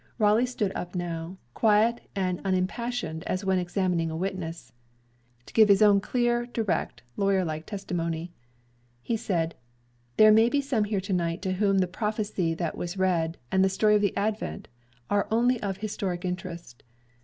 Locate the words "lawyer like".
7.17-7.67